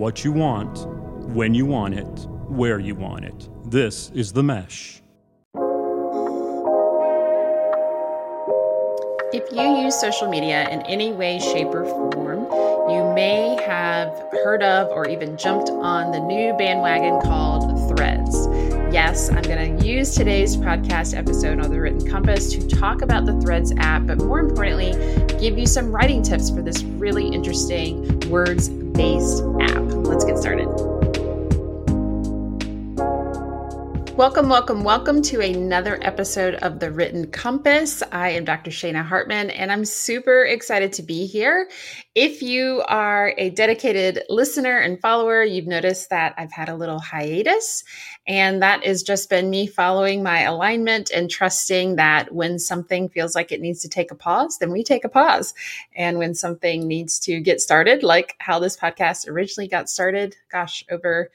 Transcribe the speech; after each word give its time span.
what 0.00 0.24
you 0.24 0.32
want, 0.32 0.86
when 1.34 1.52
you 1.52 1.66
want 1.66 1.92
it, 1.92 2.26
where 2.48 2.78
you 2.78 2.94
want 2.94 3.22
it. 3.22 3.50
This 3.70 4.10
is 4.14 4.32
The 4.32 4.42
Mesh. 4.42 5.02
If 9.34 9.52
you 9.52 9.84
use 9.84 10.00
social 10.00 10.30
media 10.30 10.66
in 10.70 10.80
any 10.86 11.12
way, 11.12 11.38
shape, 11.38 11.68
or 11.68 11.84
form, 11.84 12.44
you 12.90 13.14
may 13.14 13.62
have 13.66 14.08
heard 14.42 14.62
of 14.62 14.88
or 14.88 15.06
even 15.06 15.36
jumped 15.36 15.68
on 15.68 16.12
the 16.12 16.18
new 16.18 16.54
bandwagon 16.54 17.20
called 17.20 17.90
Threads. 17.90 18.48
Yes, 18.90 19.28
I'm 19.30 19.42
going 19.42 19.78
to 19.78 19.86
use 19.86 20.14
today's 20.14 20.56
podcast 20.56 21.14
episode 21.14 21.60
on 21.60 21.70
the 21.70 21.78
Written 21.78 22.10
Compass 22.10 22.50
to 22.54 22.66
talk 22.66 23.02
about 23.02 23.26
the 23.26 23.38
Threads 23.42 23.74
app, 23.76 24.06
but 24.06 24.16
more 24.16 24.40
importantly, 24.40 24.92
give 25.38 25.58
you 25.58 25.66
some 25.66 25.92
writing 25.92 26.22
tips 26.22 26.48
for 26.48 26.62
this 26.62 26.82
really 26.82 27.28
interesting 27.28 28.18
words 28.30 28.70
app. 29.00 29.82
Let's 30.04 30.26
get 30.26 30.36
started. 30.36 30.89
Welcome, 34.16 34.50
welcome, 34.50 34.84
welcome 34.84 35.22
to 35.22 35.40
another 35.40 35.98
episode 36.02 36.56
of 36.56 36.78
The 36.78 36.90
Written 36.90 37.30
Compass. 37.30 38.02
I 38.12 38.30
am 38.30 38.44
Dr. 38.44 38.70
Shana 38.70 39.02
Hartman, 39.02 39.50
and 39.50 39.72
I'm 39.72 39.84
super 39.84 40.44
excited 40.44 40.92
to 40.94 41.02
be 41.02 41.26
here. 41.26 41.70
If 42.14 42.42
you 42.42 42.82
are 42.86 43.32
a 43.38 43.50
dedicated 43.50 44.24
listener 44.28 44.76
and 44.76 45.00
follower, 45.00 45.42
you've 45.42 45.68
noticed 45.68 46.10
that 46.10 46.34
I've 46.36 46.52
had 46.52 46.68
a 46.68 46.74
little 46.74 46.98
hiatus, 46.98 47.82
and 48.26 48.60
that 48.60 48.84
has 48.84 49.02
just 49.02 49.30
been 49.30 49.48
me 49.48 49.66
following 49.66 50.22
my 50.22 50.42
alignment 50.42 51.10
and 51.10 51.30
trusting 51.30 51.96
that 51.96 52.34
when 52.34 52.58
something 52.58 53.08
feels 53.08 53.34
like 53.34 53.52
it 53.52 53.62
needs 53.62 53.80
to 53.82 53.88
take 53.88 54.10
a 54.10 54.16
pause, 54.16 54.58
then 54.58 54.72
we 54.72 54.82
take 54.84 55.04
a 55.04 55.08
pause. 55.08 55.54
And 55.96 56.18
when 56.18 56.34
something 56.34 56.86
needs 56.86 57.20
to 57.20 57.40
get 57.40 57.60
started, 57.60 58.02
like 58.02 58.34
how 58.38 58.58
this 58.58 58.76
podcast 58.76 59.28
originally 59.28 59.68
got 59.68 59.88
started, 59.88 60.36
gosh, 60.50 60.84
over 60.90 61.30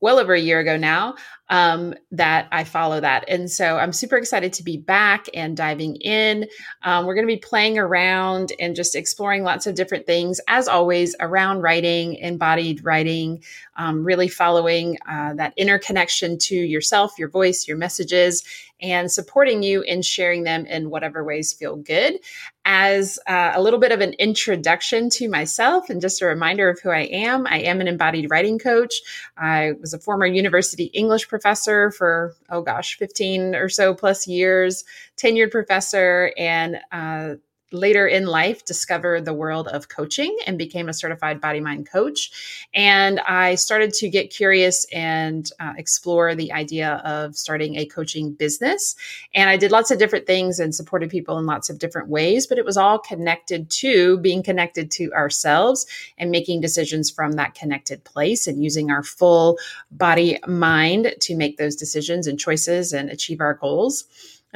well 0.00 0.18
over 0.18 0.34
a 0.34 0.40
year 0.40 0.60
ago 0.60 0.76
now 0.76 1.14
um, 1.48 1.94
that 2.10 2.48
I 2.50 2.64
follow 2.64 3.00
that. 3.00 3.24
And 3.28 3.50
so 3.50 3.76
I'm 3.76 3.92
super 3.92 4.16
excited 4.16 4.52
to 4.54 4.62
be 4.62 4.76
back 4.76 5.26
and 5.34 5.56
diving 5.56 5.96
in. 5.96 6.46
Um, 6.82 7.06
we're 7.06 7.14
going 7.14 7.26
to 7.26 7.32
be 7.32 7.40
playing 7.40 7.78
around 7.78 8.52
and 8.58 8.74
just 8.74 8.94
exploring 8.96 9.44
lots 9.44 9.66
of 9.66 9.74
different 9.74 10.06
things, 10.06 10.40
as 10.48 10.68
always, 10.68 11.14
around 11.20 11.62
writing, 11.62 12.14
embodied 12.16 12.84
writing, 12.84 13.42
um, 13.76 14.04
really 14.04 14.28
following 14.28 14.98
uh, 15.08 15.34
that 15.34 15.52
interconnection 15.56 16.38
to 16.38 16.56
yourself, 16.56 17.12
your 17.18 17.28
voice, 17.28 17.68
your 17.68 17.76
messages, 17.76 18.42
and 18.80 19.10
supporting 19.10 19.62
you 19.62 19.80
in 19.82 20.02
sharing 20.02 20.42
them 20.42 20.66
in 20.66 20.90
whatever 20.90 21.24
ways 21.24 21.52
feel 21.52 21.76
good. 21.76 22.18
As 22.64 23.18
uh, 23.26 23.52
a 23.54 23.62
little 23.62 23.78
bit 23.78 23.92
of 23.92 24.00
an 24.00 24.12
introduction 24.14 25.08
to 25.10 25.28
myself 25.28 25.88
and 25.88 26.00
just 26.00 26.20
a 26.20 26.26
reminder 26.26 26.68
of 26.68 26.80
who 26.80 26.90
I 26.90 27.02
am, 27.02 27.46
I 27.46 27.60
am 27.60 27.80
an 27.80 27.88
embodied 27.88 28.28
writing 28.28 28.58
coach. 28.58 28.94
I 29.36 29.72
was 29.80 29.94
a 29.94 29.98
former 29.98 30.26
university 30.26 30.84
English 30.86 31.28
professor 31.36 31.90
for, 31.90 32.34
oh 32.48 32.62
gosh, 32.62 32.96
15 32.96 33.54
or 33.54 33.68
so 33.68 33.94
plus 33.94 34.26
years, 34.26 34.84
tenured 35.16 35.50
professor, 35.50 36.32
and 36.38 36.78
uh, 36.92 37.34
later 37.72 38.06
in 38.06 38.26
life 38.26 38.64
discovered 38.64 39.24
the 39.24 39.34
world 39.34 39.68
of 39.68 39.88
coaching 39.88 40.36
and 40.46 40.56
became 40.56 40.88
a 40.88 40.94
certified 40.94 41.40
body 41.40 41.60
mind 41.60 41.88
coach. 41.90 42.66
And 42.74 43.20
i 43.20 43.54
started 43.56 43.92
to 43.94 44.08
get 44.08 44.30
curious 44.30 44.86
and 44.92 45.50
uh, 45.58 45.72
explore 45.76 46.34
the 46.34 46.52
idea 46.52 47.02
of 47.04 47.36
starting 47.36 47.76
a 47.76 47.86
coaching 47.86 48.32
business. 48.32 48.94
And 49.34 49.50
i 49.50 49.56
did 49.56 49.72
lots 49.72 49.90
of 49.90 49.98
different 49.98 50.26
things 50.26 50.60
and 50.60 50.74
supported 50.74 51.10
people 51.10 51.38
in 51.38 51.46
lots 51.46 51.70
of 51.70 51.78
different 51.78 52.08
ways 52.08 52.46
but 52.46 52.58
it 52.58 52.64
was 52.64 52.76
all 52.76 52.98
connected 52.98 53.70
to 53.70 54.18
being 54.18 54.42
connected 54.42 54.90
to 54.92 55.12
ourselves 55.12 55.86
and 56.18 56.30
making 56.30 56.60
decisions 56.60 57.10
from 57.10 57.32
that 57.32 57.54
connected 57.54 58.04
place 58.04 58.46
and 58.46 58.62
using 58.62 58.90
our 58.90 59.02
full 59.02 59.58
body 59.90 60.38
mind 60.46 61.14
to 61.20 61.34
make 61.34 61.56
those 61.56 61.76
decisions 61.76 62.26
and 62.26 62.38
choices 62.38 62.92
and 62.92 63.10
achieve 63.10 63.40
our 63.40 63.54
goals 63.54 64.04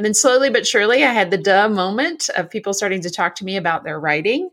and 0.00 0.06
then 0.06 0.14
slowly 0.14 0.48
but 0.48 0.66
surely, 0.66 1.04
I 1.04 1.12
had 1.12 1.30
the 1.30 1.36
duh 1.36 1.68
moment 1.68 2.30
of 2.34 2.48
people 2.48 2.72
starting 2.72 3.02
to 3.02 3.10
talk 3.10 3.34
to 3.34 3.44
me 3.44 3.58
about 3.58 3.84
their 3.84 4.00
writing. 4.00 4.48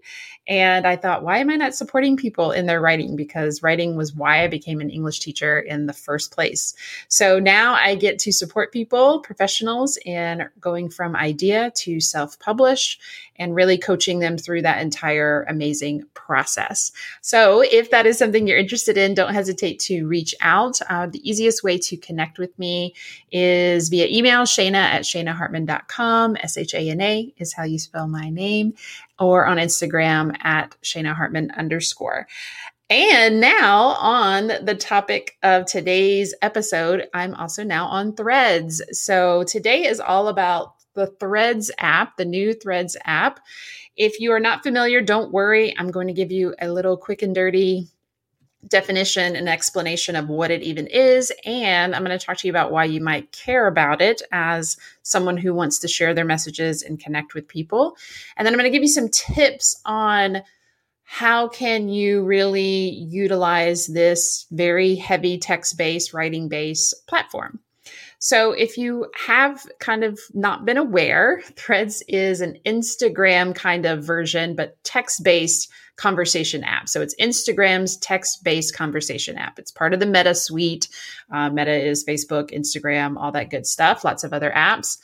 And 0.47 0.87
I 0.87 0.95
thought, 0.95 1.23
why 1.23 1.39
am 1.39 1.49
I 1.49 1.55
not 1.55 1.75
supporting 1.75 2.15
people 2.15 2.51
in 2.51 2.65
their 2.65 2.79
writing? 2.79 3.15
Because 3.15 3.61
writing 3.61 3.95
was 3.95 4.13
why 4.13 4.43
I 4.43 4.47
became 4.47 4.79
an 4.79 4.89
English 4.89 5.19
teacher 5.19 5.59
in 5.59 5.85
the 5.87 5.93
first 5.93 6.31
place. 6.31 6.73
So 7.09 7.39
now 7.39 7.73
I 7.73 7.95
get 7.95 8.19
to 8.19 8.31
support 8.31 8.71
people, 8.71 9.19
professionals, 9.19 9.97
in 10.05 10.47
going 10.59 10.89
from 10.89 11.15
idea 11.15 11.71
to 11.77 11.99
self 11.99 12.39
publish 12.39 12.97
and 13.39 13.55
really 13.55 13.77
coaching 13.77 14.19
them 14.19 14.37
through 14.37 14.63
that 14.63 14.81
entire 14.81 15.43
amazing 15.43 16.03
process. 16.13 16.91
So 17.21 17.61
if 17.61 17.91
that 17.91 18.05
is 18.05 18.17
something 18.17 18.47
you're 18.47 18.57
interested 18.57 18.97
in, 18.97 19.13
don't 19.13 19.33
hesitate 19.33 19.79
to 19.81 20.07
reach 20.07 20.33
out. 20.41 20.79
Uh, 20.89 21.07
the 21.07 21.27
easiest 21.27 21.63
way 21.63 21.77
to 21.77 21.97
connect 21.97 22.39
with 22.39 22.57
me 22.57 22.95
is 23.31 23.89
via 23.89 24.07
email, 24.07 24.43
Shana 24.43 24.75
at 24.75 25.03
shanahartman.com. 25.03 26.37
S 26.37 26.57
H 26.57 26.73
A 26.73 26.89
N 26.89 27.01
A 27.01 27.33
is 27.37 27.53
how 27.53 27.63
you 27.63 27.79
spell 27.79 28.07
my 28.07 28.29
name, 28.29 28.73
or 29.19 29.45
on 29.45 29.57
Instagram 29.57 30.35
at 30.43 30.75
Shana 30.83 31.15
Hartman 31.15 31.51
underscore. 31.51 32.27
And 32.89 33.41
now, 33.41 33.97
on 33.99 34.47
the 34.63 34.75
topic 34.75 35.37
of 35.43 35.65
today's 35.65 36.33
episode, 36.41 37.07
I'm 37.13 37.33
also 37.35 37.63
now 37.63 37.87
on 37.87 38.15
threads. 38.15 38.81
So, 38.91 39.43
today 39.43 39.85
is 39.85 39.99
all 39.99 40.29
about 40.29 40.73
the 40.93 41.07
Threads 41.07 41.69
app, 41.79 42.15
the 42.15 42.25
new 42.25 42.53
Threads 42.53 42.95
app. 43.03 43.41
If 43.97 44.19
you 44.19 44.31
are 44.31 44.39
not 44.39 44.63
familiar, 44.63 45.01
don't 45.01 45.33
worry. 45.33 45.75
I'm 45.77 45.91
going 45.91 46.07
to 46.07 46.13
give 46.13 46.31
you 46.31 46.55
a 46.61 46.71
little 46.71 46.95
quick 46.95 47.21
and 47.21 47.35
dirty 47.35 47.87
definition 48.67 49.35
and 49.35 49.47
explanation 49.47 50.15
of 50.15 50.29
what 50.29 50.51
it 50.51 50.61
even 50.61 50.87
is. 50.87 51.31
And 51.45 51.95
I'm 51.95 52.03
going 52.03 52.17
to 52.17 52.25
talk 52.25 52.37
to 52.37 52.47
you 52.47 52.51
about 52.51 52.71
why 52.71 52.85
you 52.85 53.01
might 53.01 53.31
care 53.31 53.67
about 53.67 54.01
it 54.01 54.21
as 54.31 54.77
someone 55.03 55.37
who 55.37 55.53
wants 55.53 55.79
to 55.79 55.87
share 55.87 56.13
their 56.13 56.25
messages 56.25 56.83
and 56.83 56.99
connect 56.99 57.33
with 57.33 57.47
people. 57.47 57.95
And 58.35 58.45
then 58.45 58.53
I'm 58.53 58.59
going 58.59 58.71
to 58.71 58.75
give 58.75 58.83
you 58.83 58.89
some 58.89 59.09
tips 59.09 59.79
on 59.85 60.43
how 61.03 61.47
can 61.47 61.87
you 61.87 62.25
really 62.25 62.89
utilize 62.89 63.87
this 63.87 64.45
very 64.51 64.95
heavy 64.95 65.37
text 65.37 65.77
based, 65.77 66.13
writing 66.13 66.49
based 66.49 67.07
platform. 67.07 67.59
So 68.19 68.51
if 68.51 68.77
you 68.77 69.07
have 69.15 69.65
kind 69.79 70.03
of 70.03 70.19
not 70.33 70.65
been 70.65 70.77
aware, 70.77 71.41
Threads 71.55 72.03
is 72.07 72.41
an 72.41 72.57
Instagram 72.65 73.53
kind 73.53 73.85
of 73.85 74.03
version, 74.03 74.55
but 74.55 74.81
text 74.83 75.23
based 75.23 75.71
conversation 75.97 76.63
app. 76.63 76.87
So 76.87 77.01
it's 77.01 77.15
Instagram's 77.15 77.97
text 77.97 78.43
based 78.43 78.75
conversation 78.75 79.37
app. 79.37 79.59
It's 79.59 79.71
part 79.71 79.93
of 79.93 79.99
the 79.99 80.05
Meta 80.05 80.35
suite. 80.35 80.87
Uh, 81.31 81.49
Meta 81.49 81.73
is 81.73 82.05
Facebook, 82.05 82.51
Instagram, 82.51 83.17
all 83.17 83.31
that 83.31 83.49
good 83.49 83.65
stuff, 83.65 84.03
lots 84.03 84.23
of 84.23 84.33
other 84.33 84.51
apps. 84.51 84.97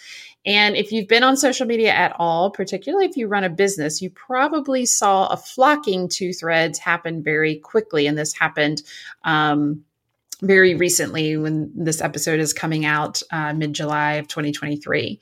And 0.46 0.76
if 0.76 0.92
you've 0.92 1.08
been 1.08 1.24
on 1.24 1.38
social 1.38 1.66
media 1.66 1.92
at 1.92 2.16
all, 2.20 2.52
particularly 2.52 3.06
if 3.06 3.16
you 3.16 3.28
run 3.28 3.44
a 3.44 3.50
business, 3.50 4.02
you 4.02 4.10
probably 4.10 4.86
saw 4.86 5.28
a 5.28 5.38
flocking 5.38 6.10
to 6.10 6.34
threads 6.34 6.80
happen 6.80 7.24
very 7.24 7.56
quickly. 7.58 8.08
And 8.08 8.18
this 8.18 8.34
happened 8.34 8.84
um, 9.24 9.84
very 10.44 10.76
recently 10.76 11.38
when 11.38 11.72
this 11.76 12.02
episode 12.02 12.40
is 12.40 12.54
coming 12.54 12.86
out 12.86 13.22
uh, 13.32 13.54
mid 13.54 13.74
July 13.74 14.14
of 14.14 14.28
2023. 14.28 15.20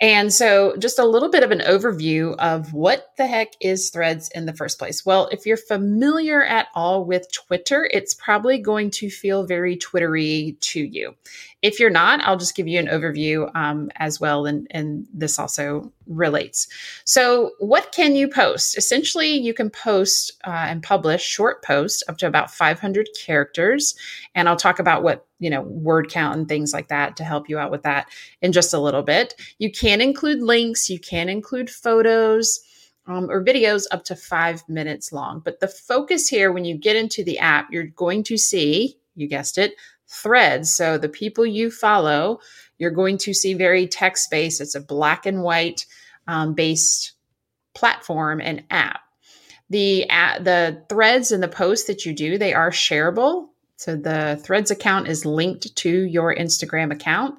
And 0.00 0.32
so, 0.32 0.76
just 0.76 1.00
a 1.00 1.04
little 1.04 1.28
bit 1.28 1.42
of 1.42 1.50
an 1.50 1.58
overview 1.58 2.36
of 2.36 2.72
what 2.72 3.10
the 3.16 3.26
heck 3.26 3.54
is 3.60 3.90
Threads 3.90 4.30
in 4.32 4.46
the 4.46 4.52
first 4.52 4.78
place. 4.78 5.04
Well, 5.04 5.28
if 5.32 5.44
you're 5.44 5.56
familiar 5.56 6.44
at 6.44 6.68
all 6.74 7.04
with 7.04 7.32
Twitter, 7.32 7.88
it's 7.92 8.14
probably 8.14 8.58
going 8.58 8.92
to 8.92 9.10
feel 9.10 9.44
very 9.44 9.76
Twittery 9.76 10.56
to 10.60 10.80
you. 10.80 11.16
If 11.62 11.80
you're 11.80 11.90
not, 11.90 12.20
I'll 12.20 12.36
just 12.36 12.54
give 12.54 12.68
you 12.68 12.78
an 12.78 12.86
overview 12.86 13.52
um, 13.56 13.90
as 13.96 14.20
well, 14.20 14.46
and, 14.46 14.68
and 14.70 15.08
this 15.12 15.36
also 15.36 15.92
relates. 16.06 16.68
So, 17.04 17.52
what 17.58 17.90
can 17.90 18.14
you 18.14 18.28
post? 18.28 18.78
Essentially, 18.78 19.36
you 19.36 19.52
can 19.52 19.68
post 19.68 20.32
uh, 20.46 20.66
and 20.68 20.80
publish 20.80 21.22
short 21.22 21.64
posts 21.64 22.04
up 22.08 22.18
to 22.18 22.28
about 22.28 22.52
500 22.52 23.08
characters, 23.18 23.96
and 24.36 24.48
I'll 24.48 24.54
talk 24.54 24.78
about 24.78 25.02
what 25.02 25.26
you 25.38 25.50
know 25.50 25.62
word 25.62 26.10
count 26.10 26.36
and 26.36 26.48
things 26.48 26.72
like 26.72 26.88
that 26.88 27.16
to 27.16 27.24
help 27.24 27.48
you 27.48 27.58
out 27.58 27.70
with 27.70 27.82
that 27.82 28.08
in 28.42 28.52
just 28.52 28.74
a 28.74 28.80
little 28.80 29.02
bit. 29.02 29.34
You 29.58 29.70
can 29.70 30.00
include 30.00 30.40
links, 30.42 30.90
you 30.90 30.98
can 30.98 31.28
include 31.28 31.70
photos. 31.70 32.60
Um, 33.06 33.30
or 33.30 33.42
videos 33.42 33.86
up 33.90 34.04
to 34.04 34.14
five 34.14 34.62
minutes 34.68 35.14
long. 35.14 35.40
But 35.42 35.60
the 35.60 35.68
focus 35.68 36.28
here, 36.28 36.52
when 36.52 36.66
you 36.66 36.76
get 36.76 36.94
into 36.94 37.24
the 37.24 37.38
app, 37.38 37.68
you're 37.72 37.86
going 37.86 38.22
to 38.24 38.36
see, 38.36 38.98
you 39.14 39.26
guessed 39.26 39.56
it, 39.56 39.72
threads. 40.08 40.70
So 40.70 40.98
the 40.98 41.08
people 41.08 41.46
you 41.46 41.70
follow, 41.70 42.40
you're 42.78 42.90
going 42.90 43.18
to 43.18 43.34
see 43.34 43.54
very 43.54 43.86
text 43.86 44.30
based. 44.30 44.60
It's 44.60 44.74
a 44.74 44.80
black 44.80 45.26
and 45.26 45.42
white 45.42 45.86
um, 46.26 46.54
based 46.54 47.12
platform 47.74 48.40
and 48.40 48.64
app. 48.70 49.00
The 49.70 50.08
uh, 50.08 50.38
the 50.38 50.84
threads 50.88 51.30
and 51.30 51.42
the 51.42 51.48
posts 51.48 51.86
that 51.88 52.06
you 52.06 52.14
do, 52.14 52.38
they 52.38 52.54
are 52.54 52.70
shareable 52.70 53.48
So 53.78 53.94
the 53.94 54.40
Threads 54.42 54.72
account 54.72 55.06
is 55.06 55.24
linked 55.24 55.76
to 55.76 55.88
your 55.88 56.34
Instagram 56.34 56.92
account. 56.92 57.36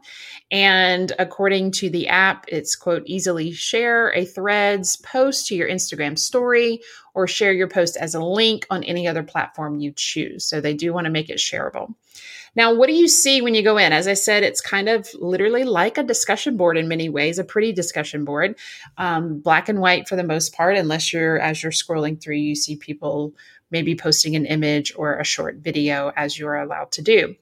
And 0.49 1.11
according 1.19 1.71
to 1.71 1.89
the 1.89 2.07
app, 2.07 2.45
it's 2.47 2.77
quote, 2.77 3.03
easily 3.05 3.51
share 3.51 4.13
a 4.15 4.23
threads 4.23 4.95
post 4.95 5.47
to 5.47 5.55
your 5.55 5.67
Instagram 5.67 6.17
story 6.17 6.79
or 7.13 7.27
share 7.27 7.51
your 7.51 7.67
post 7.67 7.97
as 7.97 8.15
a 8.15 8.23
link 8.23 8.65
on 8.69 8.85
any 8.85 9.05
other 9.05 9.21
platform 9.21 9.79
you 9.79 9.91
choose. 9.91 10.45
So 10.45 10.61
they 10.61 10.73
do 10.73 10.93
want 10.93 11.05
to 11.05 11.11
make 11.11 11.29
it 11.29 11.39
shareable. 11.39 11.93
Now, 12.59 12.73
what 12.73 12.87
do 12.87 12.93
you 12.93 13.07
see 13.07 13.41
when 13.41 13.55
you 13.55 13.63
go 13.63 13.77
in? 13.77 13.93
As 13.93 14.05
I 14.05 14.15
said, 14.15 14.43
it's 14.43 14.59
kind 14.59 14.89
of 14.89 15.07
literally 15.13 15.63
like 15.63 15.97
a 15.97 16.03
discussion 16.03 16.57
board 16.57 16.75
in 16.75 16.89
many 16.89 17.07
ways, 17.07 17.39
a 17.39 17.45
pretty 17.45 17.71
discussion 17.71 18.25
board, 18.25 18.57
um, 18.97 19.39
black 19.39 19.69
and 19.69 19.79
white 19.79 20.09
for 20.09 20.17
the 20.17 20.25
most 20.25 20.53
part, 20.53 20.75
unless 20.75 21.13
you're, 21.13 21.39
as 21.39 21.63
you're 21.63 21.71
scrolling 21.71 22.21
through, 22.21 22.35
you 22.35 22.55
see 22.55 22.75
people 22.75 23.33
maybe 23.71 23.95
posting 23.95 24.35
an 24.35 24.45
image 24.45 24.91
or 24.97 25.17
a 25.17 25.23
short 25.23 25.55
video 25.59 26.11
as 26.17 26.37
you're 26.37 26.57
allowed 26.57 26.91
to 26.91 27.01
do. 27.01 27.33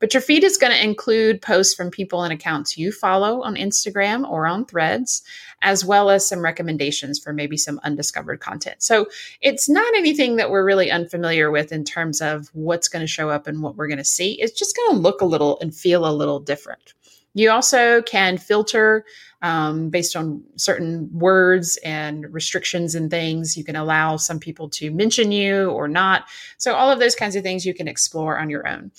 But 0.00 0.12
your 0.12 0.20
feed 0.20 0.44
is 0.44 0.58
going 0.58 0.72
to 0.72 0.84
include 0.84 1.40
posts 1.40 1.74
from 1.74 1.90
people 1.90 2.22
and 2.22 2.32
accounts 2.32 2.76
you 2.76 2.92
follow 2.92 3.42
on 3.42 3.56
Instagram 3.56 4.28
or 4.28 4.46
on 4.46 4.66
threads, 4.66 5.22
as 5.62 5.84
well 5.84 6.10
as 6.10 6.26
some 6.26 6.40
recommendations 6.40 7.18
for 7.18 7.32
maybe 7.32 7.56
some 7.56 7.80
undiscovered 7.84 8.40
content. 8.40 8.82
So 8.82 9.06
it's 9.40 9.68
not 9.68 9.94
anything 9.94 10.36
that 10.36 10.50
we're 10.50 10.64
really 10.64 10.90
unfamiliar 10.90 11.50
with 11.50 11.72
in 11.72 11.84
terms 11.84 12.20
of 12.20 12.50
what's 12.52 12.88
going 12.88 13.02
to 13.02 13.06
show 13.06 13.30
up 13.30 13.46
and 13.46 13.62
what 13.62 13.76
we're 13.76 13.88
going 13.88 13.98
to 13.98 14.04
see. 14.04 14.40
It's 14.40 14.58
just 14.58 14.76
going 14.76 14.96
to 14.96 15.00
look 15.02 15.20
a 15.20 15.26
little 15.26 15.58
and 15.60 15.74
feel 15.74 16.06
a 16.06 16.12
little 16.12 16.40
different. 16.40 16.94
You 17.34 17.50
also 17.50 18.00
can 18.02 18.38
filter 18.38 19.04
um, 19.42 19.90
based 19.90 20.16
on 20.16 20.42
certain 20.56 21.10
words 21.12 21.76
and 21.84 22.32
restrictions 22.32 22.94
and 22.94 23.10
things. 23.10 23.56
You 23.56 23.64
can 23.64 23.76
allow 23.76 24.16
some 24.16 24.38
people 24.38 24.70
to 24.70 24.90
mention 24.90 25.32
you 25.32 25.70
or 25.70 25.86
not. 25.86 26.24
So, 26.56 26.74
all 26.74 26.90
of 26.90 26.98
those 26.98 27.14
kinds 27.14 27.36
of 27.36 27.42
things 27.42 27.66
you 27.66 27.74
can 27.74 27.88
explore 27.88 28.38
on 28.38 28.48
your 28.48 28.66
own. 28.66 28.90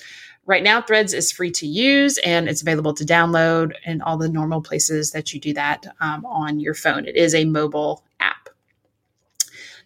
Right 0.46 0.62
now, 0.62 0.82
Threads 0.82 1.14
is 1.14 1.32
free 1.32 1.50
to 1.52 1.66
use 1.66 2.20
and 2.20 2.48
it's 2.48 2.62
available 2.62 2.94
to 2.94 3.04
download 3.04 3.74
in 3.86 4.02
all 4.02 4.18
the 4.18 4.30
normal 4.30 4.62
places 4.62 5.12
that 5.12 5.34
you 5.34 5.40
do 5.40 5.54
that 5.54 5.88
um, 6.02 6.24
on 6.26 6.60
your 6.60 6.76
phone. 6.76 7.08
It 7.08 7.16
is 7.16 7.34
a 7.34 7.46
mobile 7.46 8.04
app. 8.20 8.50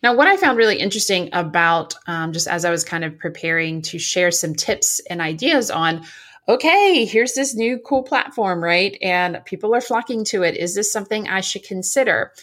Now, 0.03 0.13
what 0.15 0.27
I 0.27 0.35
found 0.35 0.57
really 0.57 0.77
interesting 0.77 1.29
about 1.31 1.93
um, 2.07 2.33
just 2.33 2.47
as 2.47 2.65
I 2.65 2.71
was 2.71 2.83
kind 2.83 3.05
of 3.05 3.17
preparing 3.17 3.81
to 3.83 3.99
share 3.99 4.31
some 4.31 4.53
tips 4.53 4.99
and 5.09 5.21
ideas 5.21 5.71
on, 5.71 6.05
okay, 6.49 7.05
here's 7.05 7.33
this 7.33 7.55
new 7.55 7.77
cool 7.77 8.01
platform, 8.01 8.63
right? 8.63 8.97
And 9.03 9.39
people 9.45 9.75
are 9.75 9.81
flocking 9.81 10.25
to 10.25 10.41
it. 10.41 10.57
Is 10.57 10.73
this 10.73 10.91
something 10.91 11.29
I 11.29 11.41
should 11.41 11.63
consider? 11.63 12.33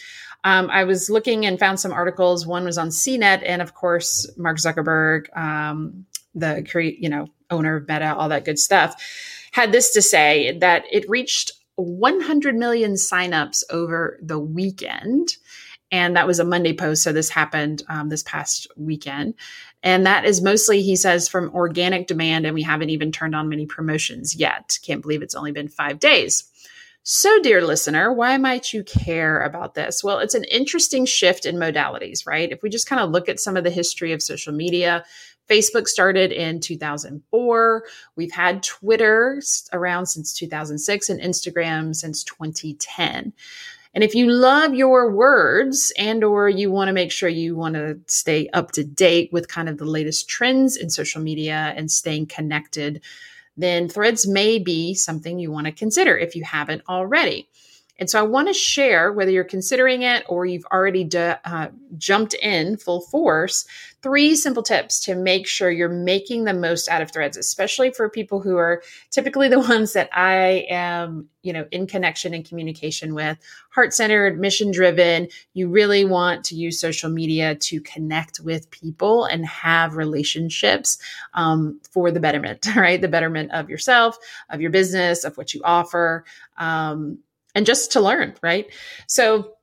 Um, 0.45 0.69
I 0.71 0.85
was 0.85 1.09
looking 1.09 1.45
and 1.45 1.59
found 1.59 1.79
some 1.79 1.91
articles. 1.91 2.47
One 2.47 2.63
was 2.63 2.77
on 2.77 2.87
CNET, 2.87 3.43
and 3.45 3.61
of 3.61 3.73
course, 3.73 4.29
Mark 4.37 4.57
Zuckerberg, 4.57 5.35
um, 5.37 6.05
the 6.33 6.65
create, 6.69 6.99
you 6.99 7.09
know, 7.09 7.27
owner 7.49 7.75
of 7.75 7.87
Meta, 7.87 8.15
all 8.15 8.29
that 8.29 8.45
good 8.45 8.59
stuff, 8.59 8.95
had 9.51 9.73
this 9.73 9.91
to 9.93 10.01
say 10.01 10.57
that 10.59 10.85
it 10.89 11.09
reached 11.09 11.51
100 11.75 12.55
million 12.55 12.93
signups 12.93 13.63
over 13.69 14.19
the 14.21 14.39
weekend. 14.39 15.35
And 15.91 16.15
that 16.15 16.27
was 16.27 16.39
a 16.39 16.45
Monday 16.45 16.73
post. 16.73 17.03
So 17.03 17.13
this 17.13 17.29
happened 17.29 17.83
um, 17.87 18.09
this 18.09 18.23
past 18.23 18.67
weekend. 18.75 19.35
And 19.83 20.05
that 20.05 20.25
is 20.25 20.41
mostly, 20.41 20.81
he 20.81 20.95
says, 20.95 21.29
from 21.29 21.53
organic 21.53 22.07
demand. 22.07 22.45
And 22.45 22.53
we 22.53 22.63
haven't 22.63 22.89
even 22.89 23.11
turned 23.11 23.35
on 23.35 23.49
many 23.49 23.65
promotions 23.65 24.35
yet. 24.35 24.77
Can't 24.83 25.01
believe 25.01 25.21
it's 25.21 25.35
only 25.35 25.51
been 25.51 25.69
five 25.69 25.99
days. 25.99 26.51
So, 27.09 27.41
dear 27.41 27.61
listener, 27.61 28.11
why 28.11 28.37
might 28.37 28.73
you 28.73 28.83
care 28.83 29.39
about 29.39 29.75
this? 29.75 30.03
Well, 30.03 30.19
it's 30.19 30.35
an 30.35 30.43
interesting 30.43 31.05
shift 31.05 31.45
in 31.45 31.55
modalities, 31.55 32.27
right? 32.27 32.51
If 32.51 32.61
we 32.61 32.69
just 32.69 32.89
kind 32.89 33.01
of 33.01 33.11
look 33.11 33.29
at 33.29 33.39
some 33.39 33.55
of 33.55 33.63
the 33.63 33.69
history 33.69 34.11
of 34.11 34.21
social 34.21 34.51
media, 34.51 35.05
Facebook 35.49 35.87
started 35.87 36.33
in 36.33 36.59
2004. 36.59 37.83
We've 38.17 38.31
had 38.31 38.61
Twitter 38.63 39.41
around 39.71 40.07
since 40.07 40.33
2006 40.33 41.09
and 41.09 41.21
Instagram 41.21 41.95
since 41.95 42.23
2010. 42.25 43.31
And 43.97 44.03
if 44.03 44.13
you 44.13 44.29
love 44.29 44.75
your 44.75 45.11
words 45.11 45.91
and 45.97 46.23
or 46.23 46.47
you 46.47 46.69
want 46.69 46.89
to 46.89 46.93
make 46.93 47.11
sure 47.11 47.27
you 47.27 47.55
want 47.55 47.73
to 47.73 47.99
stay 48.05 48.47
up 48.53 48.71
to 48.73 48.83
date 48.83 49.33
with 49.33 49.47
kind 49.47 49.67
of 49.67 49.79
the 49.79 49.85
latest 49.85 50.29
trends 50.29 50.75
in 50.75 50.91
social 50.91 51.19
media 51.19 51.73
and 51.75 51.89
staying 51.89 52.27
connected, 52.27 53.01
then 53.57 53.89
Threads 53.89 54.27
may 54.27 54.59
be 54.59 54.93
something 54.93 55.39
you 55.39 55.51
want 55.51 55.65
to 55.65 55.71
consider 55.71 56.15
if 56.15 56.35
you 56.35 56.43
haven't 56.43 56.83
already. 56.87 57.49
And 57.99 58.09
so 58.09 58.19
I 58.19 58.23
want 58.23 58.47
to 58.47 58.53
share, 58.53 59.11
whether 59.11 59.31
you're 59.31 59.43
considering 59.43 60.03
it 60.03 60.23
or 60.27 60.45
you've 60.45 60.65
already 60.71 61.09
uh, 61.15 61.69
jumped 61.97 62.35
in 62.35 62.77
full 62.77 63.01
force, 63.01 63.65
three 64.03 64.35
simple 64.35 64.61
tips 64.61 64.99
to 65.05 65.15
make 65.15 65.47
sure 65.47 65.71
you're 65.71 65.89
making 65.89 66.43
the 66.43 66.53
most 66.53 66.87
out 66.89 67.01
of 67.01 67.11
threads, 67.11 67.35
especially 67.35 67.91
for 67.91 68.09
people 68.09 68.39
who 68.39 68.55
are 68.57 68.83
typically 69.09 69.49
the 69.49 69.59
ones 69.69 69.93
that 69.93 70.09
I 70.13 70.65
am, 70.69 71.27
you 71.41 71.51
know, 71.51 71.65
in 71.71 71.87
connection 71.87 72.33
and 72.33 72.47
communication 72.47 73.15
with, 73.15 73.37
heart 73.71 73.93
centered, 73.93 74.39
mission 74.39 74.71
driven. 74.71 75.27
You 75.53 75.69
really 75.69 76.05
want 76.05 76.45
to 76.45 76.55
use 76.55 76.79
social 76.79 77.09
media 77.09 77.55
to 77.55 77.81
connect 77.81 78.39
with 78.39 78.69
people 78.69 79.25
and 79.25 79.45
have 79.45 79.95
relationships 79.95 80.99
um, 81.33 81.81
for 81.91 82.11
the 82.11 82.19
betterment, 82.19 82.67
right? 82.75 83.01
The 83.01 83.07
betterment 83.07 83.51
of 83.51 83.69
yourself, 83.69 84.17
of 84.51 84.61
your 84.61 84.71
business, 84.71 85.23
of 85.23 85.35
what 85.35 85.53
you 85.55 85.61
offer. 85.63 86.25
Um, 86.57 87.19
and 87.57 87.65
just 87.65 87.93
to 87.93 87.99
learn, 87.99 88.35
right? 88.43 88.67
So 89.07 89.53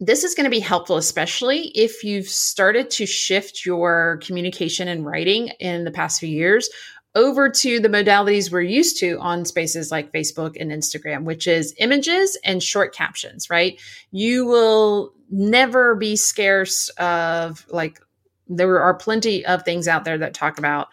this 0.00 0.24
is 0.24 0.34
going 0.34 0.44
to 0.44 0.50
be 0.50 0.58
helpful, 0.58 0.96
especially 0.96 1.68
if 1.76 2.02
you've 2.02 2.26
started 2.26 2.90
to 2.90 3.06
shift 3.06 3.64
your 3.64 4.18
communication 4.20 4.88
and 4.88 5.06
writing 5.06 5.48
in 5.60 5.84
the 5.84 5.92
past 5.92 6.18
few 6.18 6.28
years 6.28 6.68
over 7.14 7.48
to 7.48 7.78
the 7.78 7.88
modalities 7.88 8.50
we're 8.50 8.62
used 8.62 8.98
to 8.98 9.16
on 9.20 9.44
spaces 9.44 9.92
like 9.92 10.12
Facebook 10.12 10.60
and 10.60 10.72
Instagram, 10.72 11.22
which 11.22 11.46
is 11.46 11.72
images 11.78 12.36
and 12.44 12.60
short 12.60 12.92
captions, 12.92 13.48
right? 13.48 13.80
You 14.10 14.46
will 14.46 15.12
never 15.30 15.94
be 15.94 16.16
scarce 16.16 16.88
of 16.98 17.64
like, 17.68 18.00
there 18.48 18.80
are 18.80 18.94
plenty 18.94 19.46
of 19.46 19.62
things 19.62 19.86
out 19.86 20.04
there 20.04 20.18
that 20.18 20.34
talk 20.34 20.58
about 20.58 20.88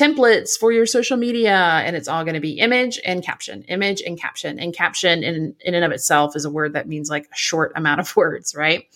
templates 0.00 0.58
for 0.58 0.72
your 0.72 0.86
social 0.86 1.18
media 1.18 1.54
and 1.84 1.94
it's 1.94 2.08
all 2.08 2.24
going 2.24 2.34
to 2.34 2.40
be 2.40 2.58
image 2.58 2.98
and 3.04 3.22
caption 3.22 3.62
image 3.64 4.00
and 4.00 4.18
caption 4.18 4.58
and 4.58 4.74
caption 4.74 5.22
in, 5.22 5.54
in 5.60 5.74
and 5.74 5.84
of 5.84 5.92
itself 5.92 6.34
is 6.34 6.46
a 6.46 6.50
word 6.50 6.72
that 6.72 6.88
means 6.88 7.10
like 7.10 7.26
a 7.26 7.36
short 7.36 7.72
amount 7.76 8.00
of 8.00 8.16
words 8.16 8.54
right? 8.54 8.86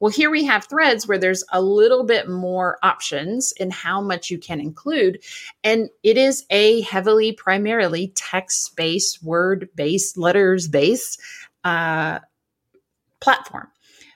Well 0.00 0.10
here 0.10 0.30
we 0.30 0.44
have 0.44 0.66
threads 0.66 1.08
where 1.08 1.16
there's 1.16 1.44
a 1.50 1.62
little 1.62 2.04
bit 2.04 2.28
more 2.28 2.78
options 2.82 3.52
in 3.52 3.70
how 3.70 4.02
much 4.02 4.28
you 4.28 4.38
can 4.38 4.60
include 4.60 5.22
and 5.64 5.88
it 6.02 6.18
is 6.18 6.44
a 6.50 6.82
heavily 6.82 7.32
primarily 7.32 8.12
text 8.14 8.76
based 8.76 9.22
word 9.22 9.70
based 9.74 10.18
letters 10.18 10.68
based 10.68 11.20
uh, 11.64 12.18
platform. 13.20 13.68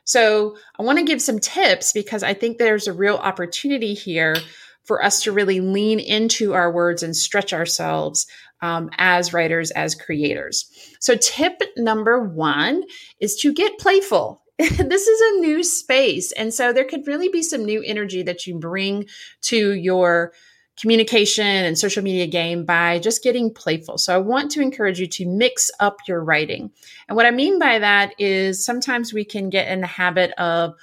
So 0.04 0.56
i 0.78 0.82
want 0.82 0.98
to 0.98 1.04
give 1.06 1.22
some 1.22 1.38
tips 1.38 1.92
because 1.92 2.22
i 2.22 2.34
think 2.34 2.58
there's 2.58 2.86
a 2.86 2.92
real 2.92 3.16
opportunity 3.16 3.94
here 3.94 4.36
for 4.84 5.02
us 5.02 5.22
to 5.22 5.32
really 5.32 5.60
lean 5.60 5.98
into 5.98 6.54
our 6.54 6.72
words 6.72 7.02
and 7.02 7.16
stretch 7.16 7.52
ourselves 7.52 8.26
um, 8.60 8.90
as 8.96 9.32
writers, 9.32 9.70
as 9.72 9.94
creators. 9.94 10.70
So, 11.00 11.16
tip 11.16 11.60
number 11.76 12.22
one 12.22 12.84
is 13.20 13.36
to 13.36 13.52
get 13.52 13.78
playful. 13.78 14.42
this 14.58 15.06
is 15.06 15.20
a 15.20 15.40
new 15.40 15.62
space. 15.62 16.32
And 16.32 16.54
so, 16.54 16.72
there 16.72 16.84
could 16.84 17.06
really 17.06 17.28
be 17.28 17.42
some 17.42 17.64
new 17.64 17.82
energy 17.82 18.22
that 18.22 18.46
you 18.46 18.58
bring 18.58 19.06
to 19.42 19.72
your 19.72 20.32
communication 20.80 21.46
and 21.46 21.78
social 21.78 22.02
media 22.02 22.26
game 22.26 22.64
by 22.64 22.98
just 22.98 23.22
getting 23.22 23.52
playful. 23.52 23.96
So 23.98 24.14
I 24.14 24.18
want 24.18 24.50
to 24.52 24.60
encourage 24.60 24.98
you 24.98 25.06
to 25.06 25.26
mix 25.26 25.70
up 25.78 25.98
your 26.08 26.22
writing. 26.22 26.70
And 27.08 27.16
what 27.16 27.26
I 27.26 27.30
mean 27.30 27.58
by 27.58 27.78
that 27.78 28.14
is 28.18 28.64
sometimes 28.64 29.12
we 29.12 29.24
can 29.24 29.50
get 29.50 29.68
in 29.68 29.80
the 29.80 29.86
habit 29.86 30.32
of 30.32 30.74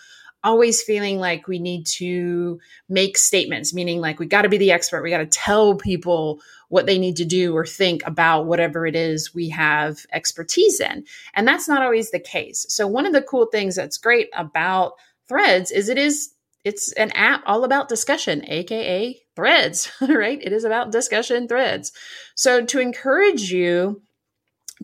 always 0.44 0.82
feeling 0.82 1.20
like 1.20 1.48
we 1.48 1.60
need 1.60 1.86
to 1.86 2.60
make 2.90 3.18
statements, 3.18 3.74
meaning 3.74 4.02
like 4.02 4.20
we 4.20 4.26
got 4.26 4.42
to 4.44 4.50
be 4.50 4.58
the 4.58 4.72
expert. 4.72 5.04
We 5.04 5.10
got 5.10 5.18
to 5.18 5.26
tell 5.26 5.76
people 5.76 6.42
what 6.70 6.86
they 6.86 6.98
need 6.98 7.18
to 7.18 7.26
do 7.26 7.56
or 7.56 7.66
think 7.66 8.02
about 8.06 8.46
whatever 8.46 8.86
it 8.88 8.96
is 8.96 9.34
we 9.36 9.50
have 9.50 10.06
expertise 10.14 10.80
in. 10.80 11.04
And 11.34 11.48
that's 11.48 11.68
not 11.68 11.84
always 11.84 12.12
the 12.12 12.20
case. 12.20 12.66
So 12.70 12.88
one 12.88 13.06
of 13.06 13.14
the 13.14 13.22
cool 13.22 13.48
things 13.48 13.76
that's 13.76 13.98
great 13.98 14.30
about 14.34 14.94
Threads 15.32 15.72
is 15.72 15.88
it 15.88 15.98
is 15.98 16.34
it's 16.66 16.92
an 16.92 17.12
app 17.12 17.42
all 17.46 17.64
about 17.64 17.88
discussion, 17.88 18.44
aka 18.50 19.18
Threads, 19.34 19.90
right? 20.02 20.40
It 20.42 20.52
is 20.52 20.66
about 20.66 20.92
discussion 20.92 21.48
threads. 21.48 21.94
So 22.36 22.66
to 22.66 22.80
encourage 22.82 23.50
you 23.50 24.02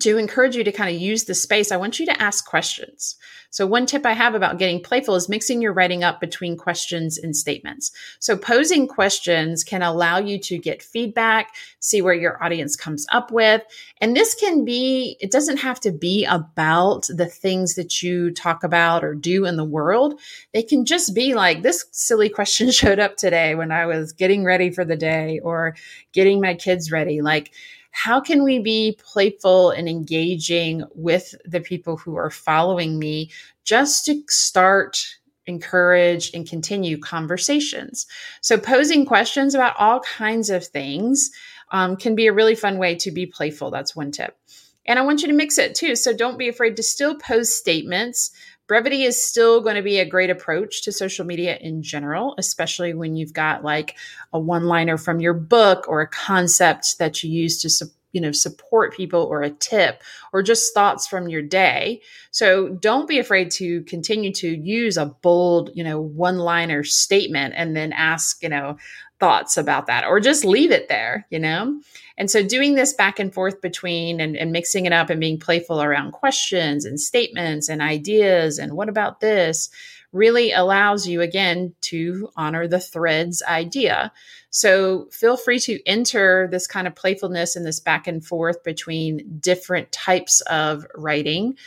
to 0.01 0.17
encourage 0.17 0.55
you 0.55 0.63
to 0.63 0.71
kind 0.71 0.93
of 0.93 1.01
use 1.01 1.25
the 1.25 1.33
space, 1.33 1.71
I 1.71 1.77
want 1.77 1.99
you 1.99 2.05
to 2.05 2.21
ask 2.21 2.45
questions. 2.45 3.15
So, 3.49 3.65
one 3.65 3.85
tip 3.85 4.05
I 4.05 4.13
have 4.13 4.35
about 4.35 4.59
getting 4.59 4.83
playful 4.83 5.15
is 5.15 5.29
mixing 5.29 5.61
your 5.61 5.73
writing 5.73 6.03
up 6.03 6.19
between 6.19 6.57
questions 6.57 7.17
and 7.17 7.35
statements. 7.35 7.91
So, 8.19 8.35
posing 8.35 8.87
questions 8.87 9.63
can 9.63 9.81
allow 9.81 10.17
you 10.17 10.37
to 10.39 10.57
get 10.57 10.83
feedback, 10.83 11.55
see 11.79 12.01
where 12.01 12.13
your 12.13 12.43
audience 12.43 12.75
comes 12.75 13.07
up 13.11 13.31
with. 13.31 13.63
And 14.01 14.15
this 14.15 14.35
can 14.35 14.65
be, 14.65 15.17
it 15.21 15.31
doesn't 15.31 15.57
have 15.57 15.79
to 15.81 15.91
be 15.91 16.25
about 16.25 17.07
the 17.07 17.25
things 17.25 17.75
that 17.75 18.03
you 18.03 18.31
talk 18.31 18.63
about 18.63 19.03
or 19.03 19.15
do 19.15 19.45
in 19.45 19.55
the 19.55 19.63
world. 19.63 20.19
They 20.53 20.63
can 20.63 20.85
just 20.85 21.15
be 21.15 21.33
like, 21.33 21.61
this 21.61 21.85
silly 21.91 22.29
question 22.29 22.69
showed 22.71 22.99
up 22.99 23.15
today 23.15 23.55
when 23.55 23.71
I 23.71 23.85
was 23.85 24.11
getting 24.11 24.43
ready 24.43 24.71
for 24.71 24.83
the 24.83 24.97
day 24.97 25.39
or 25.39 25.75
getting 26.11 26.41
my 26.41 26.53
kids 26.53 26.91
ready. 26.91 27.21
Like, 27.21 27.51
how 27.97 28.21
can 28.21 28.43
we 28.43 28.59
be 28.59 28.95
playful 29.03 29.71
and 29.71 29.89
engaging 29.89 30.83
with 30.93 31.33
the 31.45 31.59
people 31.59 31.97
who 31.97 32.15
are 32.15 32.29
following 32.29 32.99
me 32.99 33.31
just 33.63 34.05
to 34.05 34.21
start 34.29 35.03
encourage 35.47 36.31
and 36.35 36.47
continue 36.47 36.99
conversations? 36.99 38.05
So 38.41 38.59
posing 38.59 39.03
questions 39.03 39.55
about 39.55 39.75
all 39.79 40.01
kinds 40.01 40.51
of 40.51 40.63
things 40.63 41.31
um, 41.71 41.95
can 41.95 42.13
be 42.13 42.27
a 42.27 42.33
really 42.33 42.53
fun 42.53 42.77
way 42.77 42.93
to 42.97 43.09
be 43.09 43.25
playful. 43.25 43.71
That's 43.71 43.95
one 43.95 44.11
tip. 44.11 44.37
And 44.85 44.99
i 44.99 45.01
want 45.01 45.21
you 45.21 45.27
to 45.27 45.33
mix 45.33 45.57
it 45.57 45.75
too 45.75 45.97
so 45.97 46.13
don't 46.13 46.37
be 46.37 46.47
afraid 46.47 46.77
to 46.77 46.83
still 46.83 47.15
pose 47.17 47.53
statements 47.53 48.31
brevity 48.67 49.03
is 49.03 49.21
still 49.21 49.61
going 49.61 49.75
to 49.75 49.81
be 49.81 49.99
a 49.99 50.05
great 50.05 50.29
approach 50.29 50.83
to 50.83 50.91
social 50.91 51.25
media 51.25 51.57
in 51.57 51.81
general, 51.81 52.35
especially 52.37 52.93
when 52.93 53.15
you've 53.15 53.33
got 53.33 53.63
like 53.63 53.95
a 54.33 54.39
one 54.39 54.65
liner 54.65 54.97
from 54.97 55.19
your 55.19 55.33
book 55.33 55.85
or 55.87 56.01
a 56.01 56.07
concept 56.07 56.99
that 56.99 57.23
you 57.23 57.31
use 57.31 57.61
to 57.61 57.69
you 58.17 58.21
know 58.21 58.31
support 58.31 58.95
people 58.97 59.21
or 59.21 59.43
a 59.43 59.51
tip 59.51 60.01
or 60.33 60.41
just 60.41 60.73
thoughts 60.73 61.05
from 61.05 61.29
your 61.29 61.43
day. 61.43 62.01
So 62.31 62.69
don't 62.69 63.07
be 63.07 63.19
afraid 63.19 63.51
to 63.51 63.83
continue 63.83 64.33
to 64.33 64.47
use 64.47 64.97
a 64.97 65.05
bold 65.05 65.69
you 65.75 65.83
know 65.83 66.01
one 66.01 66.39
liner 66.39 66.83
statement 66.83 67.53
and 67.55 67.75
then 67.75 67.93
ask 67.93 68.41
you 68.41 68.49
know 68.49 68.77
thoughts 69.19 69.55
about 69.55 69.85
that 69.85 70.05
or 70.05 70.19
just 70.19 70.43
leave 70.43 70.71
it 70.71 70.89
there 70.89 71.27
you 71.29 71.37
know? 71.37 71.79
And 72.19 72.31
so 72.31 72.41
doing 72.41 72.73
this 72.73 72.93
back 72.93 73.19
and 73.19 73.31
forth 73.31 73.61
between 73.61 74.19
and, 74.19 74.35
and 74.35 74.51
mixing 74.51 74.87
it 74.87 74.93
up 74.93 75.11
and 75.11 75.19
being 75.19 75.39
playful 75.39 75.83
around 75.83 76.13
questions 76.13 76.83
and 76.83 76.99
statements 76.99 77.69
and 77.69 77.79
ideas 77.79 78.57
and 78.57 78.73
what 78.73 78.89
about 78.89 79.19
this 79.19 79.69
really 80.11 80.51
allows 80.51 81.07
you 81.07 81.21
again 81.21 81.73
to 81.81 82.29
honor 82.35 82.67
the 82.67 82.79
threads 82.79 83.43
idea. 83.47 84.11
So 84.49 85.07
feel 85.11 85.37
free 85.37 85.59
to 85.59 85.79
enter 85.85 86.47
this 86.49 86.67
kind 86.67 86.87
of 86.87 86.95
playfulness 86.95 87.55
and 87.55 87.65
this 87.65 87.79
back 87.79 88.07
and 88.07 88.25
forth 88.25 88.63
between 88.63 89.39
different 89.39 89.91
types 89.91 90.41
of 90.41 90.85
writing. 90.95 91.57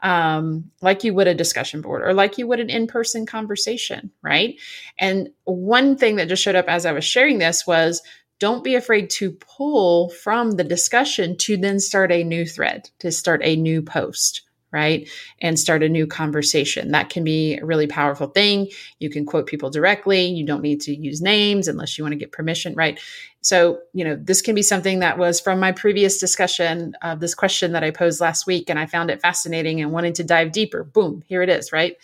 Um, 0.00 0.70
like 0.80 1.02
you 1.02 1.12
would 1.14 1.26
a 1.26 1.34
discussion 1.34 1.80
board 1.80 2.02
or 2.02 2.14
like 2.14 2.38
you 2.38 2.46
would 2.46 2.60
an 2.60 2.70
in 2.70 2.86
person 2.86 3.26
conversation, 3.26 4.12
right? 4.22 4.54
And 4.96 5.30
one 5.42 5.96
thing 5.96 6.16
that 6.16 6.28
just 6.28 6.42
showed 6.42 6.54
up 6.54 6.68
as 6.68 6.86
I 6.86 6.92
was 6.92 7.04
sharing 7.04 7.38
this 7.38 7.66
was 7.66 8.00
don't 8.38 8.62
be 8.62 8.76
afraid 8.76 9.10
to 9.10 9.32
pull 9.32 10.10
from 10.10 10.52
the 10.52 10.62
discussion 10.62 11.36
to 11.38 11.56
then 11.56 11.80
start 11.80 12.12
a 12.12 12.22
new 12.22 12.46
thread, 12.46 12.88
to 13.00 13.10
start 13.10 13.40
a 13.42 13.56
new 13.56 13.82
post 13.82 14.47
right? 14.70 15.08
And 15.40 15.58
start 15.58 15.82
a 15.82 15.88
new 15.88 16.06
conversation. 16.06 16.92
That 16.92 17.10
can 17.10 17.24
be 17.24 17.56
a 17.56 17.64
really 17.64 17.86
powerful 17.86 18.28
thing. 18.28 18.68
You 18.98 19.10
can 19.10 19.24
quote 19.24 19.46
people 19.46 19.70
directly. 19.70 20.26
You 20.26 20.44
don't 20.44 20.62
need 20.62 20.80
to 20.82 20.94
use 20.94 21.22
names 21.22 21.68
unless 21.68 21.96
you 21.96 22.04
want 22.04 22.12
to 22.12 22.18
get 22.18 22.32
permission, 22.32 22.74
right? 22.74 23.00
So, 23.40 23.78
you 23.94 24.04
know, 24.04 24.16
this 24.20 24.42
can 24.42 24.54
be 24.54 24.62
something 24.62 24.98
that 24.98 25.16
was 25.16 25.40
from 25.40 25.60
my 25.60 25.72
previous 25.72 26.18
discussion 26.18 26.94
of 27.02 27.20
this 27.20 27.34
question 27.34 27.72
that 27.72 27.84
I 27.84 27.90
posed 27.90 28.20
last 28.20 28.46
week, 28.46 28.68
and 28.68 28.78
I 28.78 28.86
found 28.86 29.10
it 29.10 29.22
fascinating 29.22 29.80
and 29.80 29.92
wanted 29.92 30.16
to 30.16 30.24
dive 30.24 30.52
deeper. 30.52 30.84
Boom, 30.84 31.22
here 31.26 31.42
it 31.42 31.48
is, 31.48 31.72
right? 31.72 31.96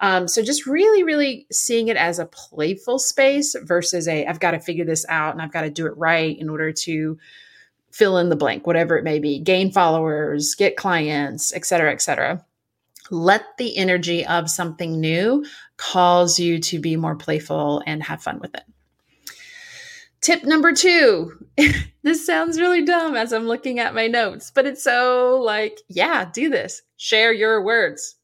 Um, 0.00 0.28
so 0.28 0.42
just 0.42 0.66
really, 0.66 1.02
really 1.02 1.46
seeing 1.50 1.88
it 1.88 1.96
as 1.96 2.18
a 2.18 2.26
playful 2.26 2.98
space 2.98 3.56
versus 3.62 4.08
a 4.08 4.26
I've 4.26 4.40
got 4.40 4.50
to 4.52 4.60
figure 4.60 4.84
this 4.84 5.06
out 5.08 5.32
and 5.32 5.42
I've 5.42 5.52
got 5.52 5.62
to 5.62 5.70
do 5.70 5.86
it 5.86 5.96
right 5.96 6.36
in 6.38 6.48
order 6.48 6.72
to 6.72 7.18
fill 7.94 8.18
in 8.18 8.28
the 8.28 8.36
blank, 8.36 8.66
whatever 8.66 8.98
it 8.98 9.04
may 9.04 9.20
be, 9.20 9.38
gain 9.38 9.70
followers, 9.70 10.56
get 10.56 10.76
clients, 10.76 11.54
et 11.54 11.64
cetera, 11.64 11.92
et 11.92 12.02
cetera. 12.02 12.44
Let 13.08 13.56
the 13.56 13.76
energy 13.76 14.26
of 14.26 14.50
something 14.50 14.98
new 14.98 15.44
cause 15.76 16.40
you 16.40 16.58
to 16.58 16.80
be 16.80 16.96
more 16.96 17.14
playful 17.14 17.84
and 17.86 18.02
have 18.02 18.20
fun 18.20 18.40
with 18.40 18.52
it. 18.52 18.64
Tip 20.20 20.42
number 20.42 20.72
two. 20.72 21.46
this 22.02 22.26
sounds 22.26 22.58
really 22.58 22.84
dumb 22.84 23.14
as 23.14 23.32
I'm 23.32 23.46
looking 23.46 23.78
at 23.78 23.94
my 23.94 24.08
notes, 24.08 24.50
but 24.52 24.66
it's 24.66 24.82
so 24.82 25.40
like, 25.40 25.78
yeah, 25.88 26.28
do 26.32 26.50
this. 26.50 26.82
Share 26.96 27.32
your 27.32 27.62
words. 27.62 28.16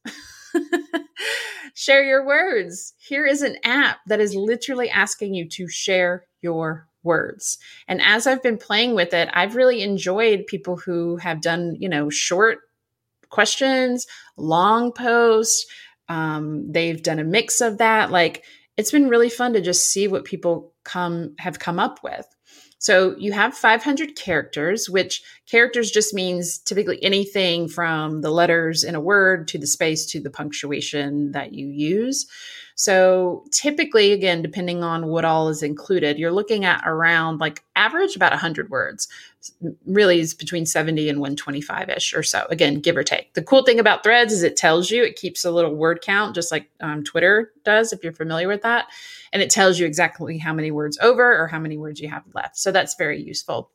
share 1.74 2.02
your 2.02 2.26
words. 2.26 2.94
Here 2.98 3.24
is 3.24 3.42
an 3.42 3.56
app 3.62 3.98
that 4.08 4.18
is 4.18 4.34
literally 4.34 4.90
asking 4.90 5.34
you 5.34 5.48
to 5.50 5.68
share 5.68 6.24
your 6.40 6.88
words. 7.02 7.58
And 7.88 8.00
as 8.02 8.26
I've 8.26 8.42
been 8.42 8.58
playing 8.58 8.94
with 8.94 9.14
it, 9.14 9.28
I've 9.32 9.56
really 9.56 9.82
enjoyed 9.82 10.46
people 10.46 10.76
who 10.76 11.16
have 11.16 11.40
done, 11.40 11.76
you 11.78 11.88
know, 11.88 12.10
short 12.10 12.58
questions, 13.28 14.06
long 14.36 14.92
posts. 14.92 15.66
Um, 16.08 16.70
they've 16.70 17.02
done 17.02 17.18
a 17.18 17.24
mix 17.24 17.60
of 17.60 17.78
that. 17.78 18.10
Like 18.10 18.44
it's 18.76 18.90
been 18.90 19.08
really 19.08 19.30
fun 19.30 19.52
to 19.52 19.60
just 19.60 19.86
see 19.86 20.08
what 20.08 20.24
people 20.24 20.72
come 20.84 21.34
have 21.38 21.58
come 21.58 21.78
up 21.78 22.02
with. 22.02 22.26
So 22.78 23.14
you 23.18 23.32
have 23.32 23.54
500 23.54 24.16
characters, 24.16 24.88
which 24.88 25.22
characters 25.46 25.90
just 25.90 26.14
means 26.14 26.58
typically 26.58 27.02
anything 27.04 27.68
from 27.68 28.22
the 28.22 28.30
letters 28.30 28.84
in 28.84 28.94
a 28.94 29.00
word 29.00 29.48
to 29.48 29.58
the 29.58 29.66
space 29.66 30.06
to 30.06 30.20
the 30.20 30.30
punctuation 30.30 31.32
that 31.32 31.52
you 31.52 31.66
use. 31.66 32.26
So 32.74 33.44
typically, 33.50 34.12
again, 34.12 34.42
depending 34.42 34.82
on 34.82 35.08
what 35.08 35.24
all 35.24 35.48
is 35.48 35.62
included, 35.62 36.18
you're 36.18 36.32
looking 36.32 36.64
at 36.64 36.82
around 36.86 37.38
like 37.38 37.62
average 37.76 38.16
about 38.16 38.32
100 38.32 38.70
words. 38.70 39.08
Really 39.86 40.20
is 40.20 40.34
between 40.34 40.66
70 40.66 41.08
and 41.08 41.18
125 41.18 41.90
ish 41.90 42.14
or 42.14 42.22
so. 42.22 42.46
Again, 42.50 42.80
give 42.80 42.96
or 42.96 43.02
take. 43.02 43.34
The 43.34 43.42
cool 43.42 43.64
thing 43.64 43.80
about 43.80 44.02
threads 44.02 44.32
is 44.32 44.42
it 44.42 44.56
tells 44.56 44.90
you, 44.90 45.02
it 45.04 45.16
keeps 45.16 45.44
a 45.44 45.50
little 45.50 45.74
word 45.74 46.00
count, 46.02 46.34
just 46.34 46.50
like 46.50 46.70
um, 46.80 47.04
Twitter 47.04 47.52
does, 47.64 47.92
if 47.92 48.02
you're 48.02 48.12
familiar 48.12 48.48
with 48.48 48.62
that. 48.62 48.86
And 49.32 49.42
it 49.42 49.50
tells 49.50 49.78
you 49.78 49.86
exactly 49.86 50.38
how 50.38 50.52
many 50.52 50.70
words 50.70 50.98
over 51.00 51.38
or 51.38 51.46
how 51.46 51.58
many 51.58 51.76
words 51.76 52.00
you 52.00 52.08
have 52.08 52.24
left. 52.34 52.56
So 52.56 52.72
that's 52.72 52.96
very 52.96 53.22
useful. 53.22 53.70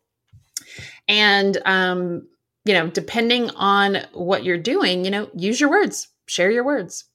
And, 1.08 1.58
um, 1.66 2.28
you 2.66 2.74
know, 2.74 2.88
depending 2.88 3.52
on 3.52 4.00
what 4.14 4.44
you're 4.44 4.58
doing, 4.58 5.06
you 5.06 5.12
know, 5.12 5.30
use 5.36 5.62
your 5.62 5.70
words, 5.70 6.08
share 6.26 6.50
your 6.50 6.64
words. 6.64 7.06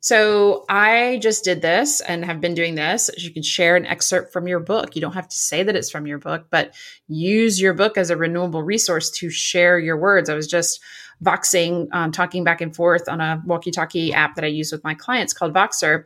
So 0.00 0.64
I 0.68 1.18
just 1.20 1.44
did 1.44 1.60
this 1.60 2.00
and 2.00 2.24
have 2.24 2.40
been 2.40 2.54
doing 2.54 2.76
this. 2.76 3.10
You 3.18 3.32
can 3.32 3.42
share 3.42 3.74
an 3.76 3.84
excerpt 3.84 4.32
from 4.32 4.46
your 4.46 4.60
book. 4.60 4.94
You 4.94 5.02
don't 5.02 5.14
have 5.14 5.28
to 5.28 5.36
say 5.36 5.64
that 5.64 5.74
it's 5.74 5.90
from 5.90 6.06
your 6.06 6.18
book, 6.18 6.46
but 6.50 6.74
use 7.08 7.60
your 7.60 7.74
book 7.74 7.98
as 7.98 8.10
a 8.10 8.16
renewable 8.16 8.62
resource 8.62 9.10
to 9.10 9.28
share 9.28 9.78
your 9.78 9.96
words. 9.96 10.30
I 10.30 10.34
was 10.34 10.46
just 10.46 10.80
voxing, 11.22 11.88
um, 11.92 12.12
talking 12.12 12.44
back 12.44 12.60
and 12.60 12.74
forth 12.74 13.08
on 13.08 13.20
a 13.20 13.42
walkie 13.44 13.72
talkie 13.72 14.12
app 14.12 14.36
that 14.36 14.44
I 14.44 14.48
use 14.48 14.70
with 14.70 14.84
my 14.84 14.94
clients 14.94 15.32
called 15.32 15.52
Voxer 15.52 16.04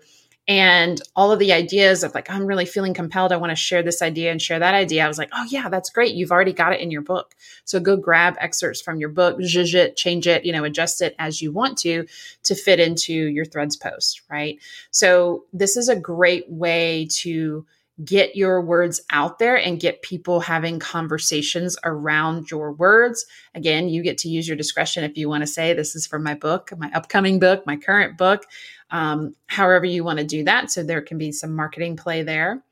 and 0.49 1.01
all 1.15 1.31
of 1.31 1.39
the 1.39 1.53
ideas 1.53 2.03
of 2.03 2.15
like 2.15 2.29
i'm 2.29 2.47
really 2.47 2.65
feeling 2.65 2.95
compelled. 2.95 3.33
I 3.33 3.37
want 3.37 3.51
to 3.51 3.57
share 3.57 3.83
this 3.83 4.03
idea 4.03 4.33
and 4.33 4.43
share 4.43 4.59
that 4.59 4.75
idea. 4.75 5.05
I 5.05 5.09
was 5.09 5.19
like 5.19 5.31
oh 5.33 5.47
yeah 5.49 5.69
that's 5.69 5.91
great. 5.91 6.15
You've 6.15 6.33
already 6.33 6.53
got 6.53 6.73
it 6.73 6.81
in 6.81 6.91
your 6.91 7.03
book. 7.03 7.35
So 7.65 7.79
go 7.79 7.97
grab 7.97 8.35
excerpts 8.41 8.81
from 8.81 8.99
your 8.99 9.09
book 9.09 9.39
zhuzh 9.39 9.75
it 9.75 9.97
change 9.97 10.27
it 10.27 10.45
you 10.45 10.53
know 10.53 10.65
adjust 10.65 11.01
it 11.03 11.15
as 11.19 11.41
you 11.41 11.53
want 11.53 11.79
to 11.79 12.07
to 12.43 12.55
fit 12.55 12.81
into 12.81 13.13
your 13.13 13.45
threads 13.45 13.77
post 13.77 14.23
right? 14.31 14.59
So 14.91 15.45
this 15.53 15.77
is 15.77 15.89
a 15.89 15.97
great 15.97 16.51
way 16.51 17.07
to 17.19 17.65
get 18.05 18.35
your 18.35 18.61
words 18.61 19.03
out 19.11 19.39
there 19.39 19.57
and 19.57 19.79
get 19.79 20.03
people 20.03 20.41
having 20.41 20.79
conversations 20.79 21.77
around 21.85 22.51
your 22.51 22.73
words. 22.73 23.27
Again, 23.55 23.89
you 23.89 24.03
get 24.03 24.19
to 24.19 24.29
use 24.29 24.49
your 24.49 24.57
discretion 24.57 25.05
if 25.05 25.17
you 25.17 25.29
want 25.29 25.43
to 25.43 25.47
say, 25.47 25.75
This 25.75 25.95
is 25.95 26.07
from 26.07 26.23
my 26.23 26.35
book, 26.35 26.71
my 26.79 26.91
upcoming 26.95 27.39
book, 27.39 27.67
my 27.67 27.77
current 27.77 28.17
book 28.17 28.47
um, 28.93 29.35
however 29.47 29.87
you 29.87 30.05
want 30.05 30.21
to 30.21 30.25
do 30.25 30.45
that. 30.45 30.71
So 30.71 30.85
there 30.85 31.03
can 31.03 31.19
be 31.19 31.33
some 31.33 31.57
marketing 31.57 31.97
play 31.97 32.23
there. 32.23 32.63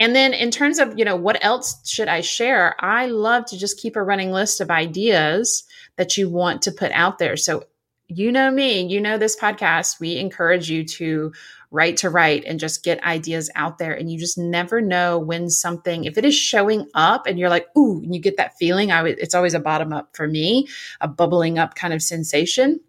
And 0.00 0.14
then 0.14 0.34
in 0.34 0.50
terms 0.50 0.80
of, 0.80 0.98
you 0.98 1.04
know, 1.04 1.16
what 1.16 1.42
else 1.42 1.88
should 1.88 2.08
I 2.08 2.20
share? 2.20 2.74
I 2.80 3.06
love 3.06 3.46
to 3.46 3.58
just 3.58 3.78
keep 3.78 3.94
a 3.94 4.02
running 4.02 4.32
list 4.32 4.60
of 4.60 4.70
ideas 4.70 5.62
that 5.96 6.18
you 6.18 6.28
want 6.28 6.62
to 6.62 6.72
put 6.72 6.90
out 6.90 7.18
there. 7.18 7.36
So 7.36 7.64
you 8.08 8.32
know 8.32 8.50
me, 8.50 8.86
you 8.86 9.00
know 9.00 9.16
this 9.16 9.36
podcast, 9.36 10.00
we 10.00 10.18
encourage 10.18 10.68
you 10.68 10.84
to 10.84 11.32
write 11.70 11.96
to 11.98 12.10
write 12.10 12.44
and 12.44 12.60
just 12.60 12.84
get 12.84 13.02
ideas 13.04 13.50
out 13.54 13.78
there. 13.78 13.92
And 13.92 14.10
you 14.10 14.18
just 14.18 14.36
never 14.36 14.80
know 14.80 15.18
when 15.18 15.48
something, 15.48 16.04
if 16.04 16.18
it 16.18 16.24
is 16.24 16.34
showing 16.34 16.88
up 16.94 17.26
and 17.26 17.38
you're 17.38 17.48
like, 17.48 17.66
ooh, 17.78 18.00
and 18.02 18.14
you 18.14 18.20
get 18.20 18.36
that 18.36 18.56
feeling, 18.58 18.90
I 18.90 18.98
w- 18.98 19.16
it's 19.18 19.34
always 19.34 19.54
a 19.54 19.60
bottom 19.60 19.92
up 19.92 20.16
for 20.16 20.26
me, 20.26 20.68
a 21.00 21.08
bubbling 21.08 21.58
up 21.58 21.76
kind 21.76 21.94
of 21.94 22.02
sensation 22.02 22.80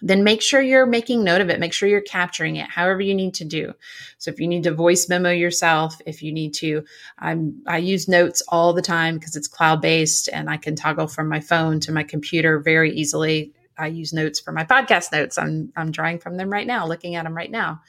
then 0.00 0.24
make 0.24 0.42
sure 0.42 0.60
you're 0.60 0.86
making 0.86 1.24
note 1.24 1.40
of 1.40 1.50
it. 1.50 1.60
Make 1.60 1.72
sure 1.72 1.88
you're 1.88 2.00
capturing 2.00 2.56
it, 2.56 2.68
however 2.68 3.00
you 3.00 3.14
need 3.14 3.34
to 3.34 3.44
do. 3.44 3.72
So 4.18 4.30
if 4.30 4.40
you 4.40 4.48
need 4.48 4.64
to 4.64 4.74
voice 4.74 5.08
memo 5.08 5.30
yourself, 5.30 5.96
if 6.06 6.22
you 6.22 6.32
need 6.32 6.54
to, 6.54 6.84
I'm 7.18 7.62
I 7.66 7.78
use 7.78 8.08
notes 8.08 8.42
all 8.48 8.72
the 8.72 8.82
time 8.82 9.18
because 9.18 9.36
it's 9.36 9.48
cloud 9.48 9.80
based 9.80 10.28
and 10.32 10.50
I 10.50 10.56
can 10.56 10.76
toggle 10.76 11.06
from 11.06 11.28
my 11.28 11.40
phone 11.40 11.80
to 11.80 11.92
my 11.92 12.02
computer 12.02 12.58
very 12.58 12.92
easily. 12.92 13.52
I 13.76 13.88
use 13.88 14.12
notes 14.12 14.40
for 14.40 14.52
my 14.52 14.64
podcast 14.64 15.12
notes. 15.12 15.38
I'm 15.38 15.72
I'm 15.76 15.90
drawing 15.90 16.18
from 16.18 16.36
them 16.36 16.50
right 16.50 16.66
now, 16.66 16.86
looking 16.86 17.14
at 17.14 17.24
them 17.24 17.36
right 17.36 17.50
now. 17.50 17.80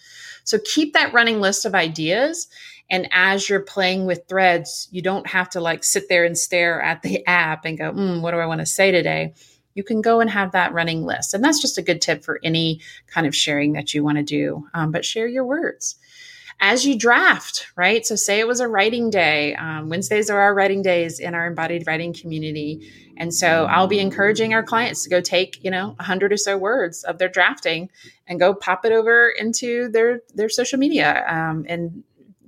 So 0.44 0.60
keep 0.64 0.94
that 0.94 1.14
running 1.14 1.42
list 1.42 1.66
of 1.66 1.76
ideas. 1.76 2.48
And 2.90 3.08
as 3.12 3.50
you're 3.50 3.62
playing 3.62 4.06
with 4.06 4.28
threads, 4.30 4.88
you 4.92 5.02
don't 5.02 5.28
have 5.28 5.50
to 5.52 5.60
like 5.60 5.84
sit 5.84 6.08
there 6.08 6.24
and 6.24 6.38
stare 6.38 6.82
at 6.82 7.02
the 7.02 7.26
app 7.28 7.66
and 7.66 7.78
go, 7.78 7.92
mm, 7.92 8.22
what 8.22 8.32
do 8.32 8.38
I 8.38 8.46
want 8.46 8.60
to 8.60 8.66
say 8.66 8.92
today? 8.92 9.34
You 9.76 9.84
can 9.84 10.02
go 10.02 10.20
and 10.20 10.30
have 10.30 10.54
that 10.54 10.74
running 10.74 11.04
list. 11.04 11.34
And 11.34 11.44
that's 11.44 11.62
just 11.62 11.78
a 11.78 11.84
good 11.84 12.02
tip 12.02 12.24
for 12.24 12.40
any 12.44 12.82
kind 13.08 13.28
of 13.28 13.36
sharing 13.36 13.74
that 13.74 13.94
you 13.94 14.04
want 14.04 14.18
to 14.18 14.24
do. 14.24 14.68
Um, 14.74 14.92
but 14.92 15.06
share 15.06 15.28
your 15.28 15.46
words 15.46 15.98
as 16.60 16.86
you 16.86 16.98
draft, 16.98 17.68
right? 17.76 18.06
So, 18.06 18.16
say 18.16 18.40
it 18.40 18.48
was 18.48 18.60
a 18.60 18.68
writing 18.68 19.10
day. 19.10 19.56
Um, 19.56 19.90
Wednesdays 19.90 20.30
are 20.30 20.40
our 20.40 20.54
writing 20.54 20.82
days 20.82 21.20
in 21.20 21.34
our 21.34 21.48
embodied 21.48 21.86
writing 21.86 22.14
community. 22.14 22.92
And 23.18 23.34
so, 23.34 23.66
I'll 23.66 23.88
be 23.88 24.00
encouraging 24.00 24.54
our 24.54 24.64
clients 24.64 25.04
to 25.04 25.10
go 25.10 25.22
take, 25.22 25.64
you 25.64 25.72
know, 25.72 25.88
100 25.88 26.32
or 26.32 26.38
so 26.38 26.58
words 26.58 27.04
of 27.04 27.18
their 27.18 27.30
drafting 27.30 27.90
and 28.28 28.40
go 28.40 28.54
pop 28.54 28.86
it 28.86 28.92
over 28.92 29.30
into 29.30 29.90
their, 29.90 30.22
their 30.34 30.50
social 30.50 30.80
media. 30.80 31.26
Um, 31.28 31.66
and 31.68 32.04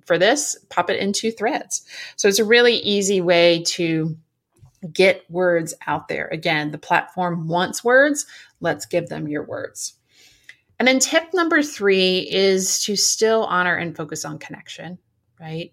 for 0.05 0.17
this, 0.17 0.57
pop 0.69 0.89
it 0.89 0.99
into 0.99 1.31
threads. 1.31 1.85
So, 2.15 2.27
it's 2.27 2.39
a 2.39 2.45
really 2.45 2.75
easy 2.77 3.19
way 3.19 3.63
to 3.67 4.17
get 4.93 5.29
words 5.29 5.73
out 5.85 6.07
there. 6.07 6.27
Again, 6.27 6.71
the 6.71 6.77
platform 6.77 7.47
wants 7.47 7.83
words. 7.83 8.25
Let's 8.59 8.85
give 8.85 9.09
them 9.09 9.27
your 9.27 9.43
words. 9.43 9.93
And 10.79 10.87
then 10.87 10.99
tip 10.99 11.33
number 11.33 11.63
three 11.63 12.19
is 12.29 12.83
to 12.83 12.95
still 12.95 13.45
honor 13.45 13.75
and 13.75 13.95
focus 13.95 14.25
on 14.25 14.37
connection, 14.37 14.99
right? 15.39 15.71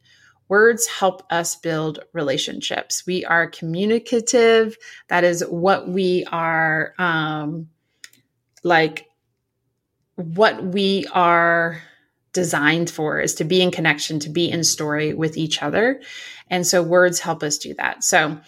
Words 0.48 0.86
help 0.86 1.22
us 1.30 1.56
build 1.56 2.00
relationships. 2.12 3.04
We 3.06 3.24
are 3.24 3.48
communicative. 3.48 4.76
That 5.08 5.24
is 5.24 5.42
what 5.48 5.88
we 5.88 6.24
are 6.30 6.94
um, 6.98 7.68
like, 8.62 9.06
what 10.16 10.62
we 10.64 11.06
are 11.12 11.82
designed 12.32 12.90
for 12.90 13.20
is 13.20 13.34
to 13.36 13.44
be 13.44 13.62
in 13.62 13.70
connection, 13.70 14.18
to 14.20 14.28
be 14.28 14.50
in 14.50 14.64
story 14.64 15.14
with 15.14 15.36
each 15.36 15.62
other. 15.62 16.02
And 16.50 16.66
so 16.66 16.82
words 16.82 17.20
help 17.20 17.42
us 17.42 17.56
do 17.56 17.74
that. 17.74 18.04
So, 18.04 18.38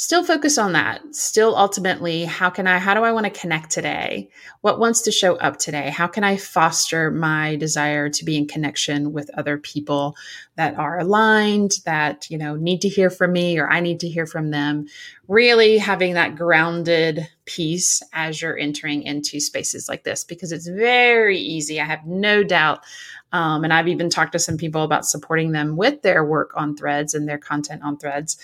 still 0.00 0.24
focus 0.24 0.56
on 0.56 0.72
that. 0.72 1.02
Still 1.14 1.54
ultimately 1.54 2.24
how 2.24 2.48
can 2.48 2.66
i 2.66 2.78
how 2.78 2.94
do 2.94 3.02
i 3.02 3.12
want 3.12 3.24
to 3.24 3.40
connect 3.40 3.70
today? 3.70 4.30
What 4.62 4.80
wants 4.80 5.02
to 5.02 5.12
show 5.12 5.36
up 5.36 5.58
today? 5.58 5.90
How 5.90 6.06
can 6.06 6.24
i 6.24 6.38
foster 6.38 7.10
my 7.10 7.56
desire 7.56 8.08
to 8.08 8.24
be 8.24 8.38
in 8.38 8.48
connection 8.48 9.12
with 9.12 9.30
other 9.36 9.58
people 9.58 10.16
that 10.56 10.74
are 10.76 11.00
aligned 11.00 11.72
that 11.84 12.30
you 12.30 12.38
know 12.38 12.56
need 12.56 12.80
to 12.80 12.88
hear 12.88 13.10
from 13.10 13.32
me 13.34 13.58
or 13.58 13.68
i 13.68 13.80
need 13.80 14.00
to 14.00 14.08
hear 14.08 14.24
from 14.24 14.50
them? 14.50 14.86
Really 15.28 15.76
having 15.76 16.14
that 16.14 16.34
grounded 16.34 17.28
piece 17.44 18.02
as 18.14 18.40
you're 18.40 18.56
entering 18.56 19.02
into 19.02 19.38
spaces 19.38 19.86
like 19.86 20.04
this 20.04 20.24
because 20.24 20.50
it's 20.50 20.66
very 20.66 21.36
easy 21.38 21.78
i 21.78 21.84
have 21.84 22.06
no 22.06 22.42
doubt. 22.42 22.80
Um, 23.32 23.62
and 23.62 23.72
I've 23.72 23.86
even 23.86 24.10
talked 24.10 24.32
to 24.32 24.40
some 24.40 24.56
people 24.56 24.82
about 24.82 25.04
supporting 25.04 25.52
them 25.52 25.76
with 25.76 26.02
their 26.02 26.24
work 26.24 26.50
on 26.56 26.74
threads 26.74 27.14
and 27.14 27.28
their 27.28 27.38
content 27.38 27.82
on 27.84 27.96
threads. 27.96 28.38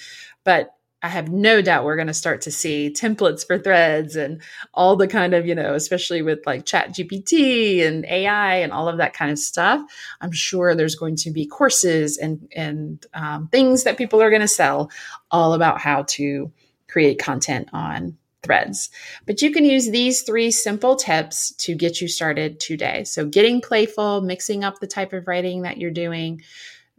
But 0.44 0.75
I 1.06 1.08
have 1.08 1.30
no 1.30 1.62
doubt 1.62 1.84
we're 1.84 1.94
going 1.94 2.08
to 2.08 2.14
start 2.14 2.40
to 2.42 2.50
see 2.50 2.92
templates 2.92 3.46
for 3.46 3.60
threads 3.60 4.16
and 4.16 4.42
all 4.74 4.96
the 4.96 5.06
kind 5.06 5.34
of, 5.34 5.46
you 5.46 5.54
know, 5.54 5.74
especially 5.74 6.20
with 6.20 6.40
like 6.46 6.66
chat 6.66 6.88
GPT 6.88 7.86
and 7.86 8.04
AI 8.06 8.56
and 8.56 8.72
all 8.72 8.88
of 8.88 8.96
that 8.96 9.14
kind 9.14 9.30
of 9.30 9.38
stuff. 9.38 9.80
I'm 10.20 10.32
sure 10.32 10.74
there's 10.74 10.96
going 10.96 11.14
to 11.14 11.30
be 11.30 11.46
courses 11.46 12.18
and, 12.18 12.48
and 12.56 13.06
um, 13.14 13.46
things 13.52 13.84
that 13.84 13.98
people 13.98 14.20
are 14.20 14.30
going 14.30 14.42
to 14.42 14.48
sell 14.48 14.90
all 15.30 15.54
about 15.54 15.80
how 15.80 16.02
to 16.08 16.50
create 16.88 17.20
content 17.20 17.68
on 17.72 18.18
threads. 18.42 18.90
But 19.26 19.42
you 19.42 19.52
can 19.52 19.64
use 19.64 19.88
these 19.88 20.22
three 20.22 20.50
simple 20.50 20.96
tips 20.96 21.52
to 21.58 21.76
get 21.76 22.00
you 22.00 22.08
started 22.08 22.58
today. 22.58 23.04
So 23.04 23.26
getting 23.26 23.60
playful, 23.60 24.22
mixing 24.22 24.64
up 24.64 24.80
the 24.80 24.88
type 24.88 25.12
of 25.12 25.28
writing 25.28 25.62
that 25.62 25.78
you're 25.78 25.92
doing, 25.92 26.42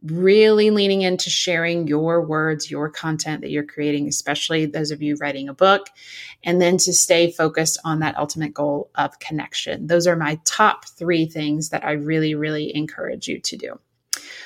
really 0.04 0.70
leaning 0.70 1.02
into 1.02 1.30
sharing 1.30 1.88
your 1.88 2.22
words, 2.22 2.70
your 2.70 2.90
content 2.90 3.42
that 3.42 3.50
you're 3.50 3.64
creating, 3.64 4.08
especially 4.08 4.66
those 4.66 4.92
of 4.92 5.02
you 5.02 5.16
writing 5.16 5.50
a 5.50 5.54
book, 5.54 5.88
and 6.44 6.62
then 6.62 6.78
to 6.78 6.94
stay 6.94 7.32
focused 7.32 7.80
on 7.84 8.00
that 8.00 8.18
ultimate 8.18 8.54
goal 8.54 8.90
of 8.96 9.20
connection. 9.20 9.88
Those 9.88 10.08
are 10.08 10.16
my 10.16 10.40
top 10.46 10.86
three 10.86 11.26
things 11.26 11.70
that 11.70 11.84
I 11.84 11.94
really, 11.94 12.36
really 12.36 12.76
encourage 12.76 13.28
you 13.28 13.40
to 13.40 13.58
do. 13.58 13.80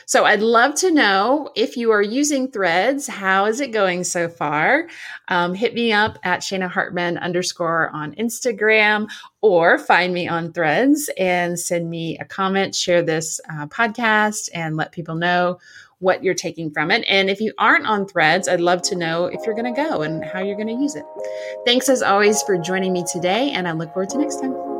So 0.05 0.25
I'd 0.25 0.41
love 0.41 0.75
to 0.75 0.91
know 0.91 1.49
if 1.55 1.77
you 1.77 1.91
are 1.91 2.01
using 2.01 2.51
threads, 2.51 3.07
how 3.07 3.45
is 3.45 3.59
it 3.59 3.71
going 3.71 4.03
so 4.03 4.27
far? 4.27 4.87
Um, 5.27 5.53
hit 5.53 5.73
me 5.73 5.91
up 5.91 6.17
at 6.23 6.41
Shana 6.41 6.69
Hartman 6.69 7.17
underscore 7.17 7.89
on 7.89 8.15
Instagram 8.15 9.09
or 9.41 9.77
find 9.77 10.13
me 10.13 10.27
on 10.27 10.53
threads 10.53 11.09
and 11.17 11.59
send 11.59 11.89
me 11.89 12.17
a 12.19 12.25
comment, 12.25 12.75
share 12.75 13.01
this 13.01 13.39
uh, 13.49 13.67
podcast 13.67 14.49
and 14.53 14.77
let 14.77 14.91
people 14.91 15.15
know 15.15 15.59
what 15.99 16.23
you're 16.23 16.33
taking 16.33 16.71
from 16.71 16.91
it. 16.91 17.05
And 17.07 17.29
if 17.29 17.39
you 17.39 17.53
aren't 17.57 17.85
on 17.85 18.07
threads, 18.07 18.47
I'd 18.47 18.59
love 18.59 18.81
to 18.83 18.95
know 18.95 19.25
if 19.25 19.45
you're 19.45 19.55
going 19.55 19.73
to 19.73 19.81
go 19.89 20.01
and 20.01 20.25
how 20.25 20.39
you're 20.41 20.55
going 20.55 20.67
to 20.67 20.73
use 20.73 20.95
it. 20.95 21.05
Thanks 21.63 21.89
as 21.89 22.01
always 22.01 22.41
for 22.41 22.57
joining 22.57 22.91
me 22.91 23.05
today, 23.11 23.51
and 23.51 23.67
I 23.67 23.71
look 23.73 23.93
forward 23.93 24.09
to 24.09 24.17
next 24.17 24.41
time. 24.41 24.70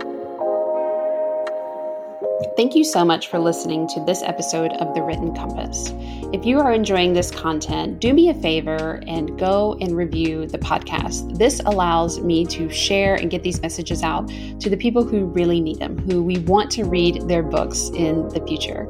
Thank 2.58 2.76
you 2.76 2.84
so 2.84 3.06
much 3.06 3.28
for 3.28 3.38
listening 3.38 3.88
to 3.90 4.04
this 4.06 4.24
episode 4.24 4.72
of 4.74 4.96
The 4.96 5.04
Written 5.04 5.36
Compass. 5.36 5.94
If 6.34 6.44
you 6.44 6.60
are 6.60 6.72
enjoying 6.72 7.14
this 7.14 7.30
content, 7.30 8.00
do 8.00 8.14
me 8.14 8.30
a 8.30 8.34
favor 8.34 9.00
and 9.08 9.38
go 9.38 9.78
and 9.80 9.96
review 9.96 10.48
the 10.48 10.58
podcast. 10.58 11.38
This 11.38 11.60
allows 11.66 12.20
me 12.22 12.46
to 12.48 12.68
share 12.70 13.16
and 13.16 13.30
get 13.30 13.44
these 13.44 13.62
messages 13.62 14.02
out 14.02 14.28
to 14.60 14.70
the 14.72 14.78
people 14.78 15.04
who 15.04 15.26
really 15.26 15.62
need 15.62 15.78
them, 15.78 16.00
who 16.00 16.24
we 16.24 16.40
want 16.40 16.72
to 16.72 16.84
read 16.84 17.28
their 17.28 17.44
books 17.44 17.90
in 17.94 18.28
the 18.30 18.44
future. 18.48 18.88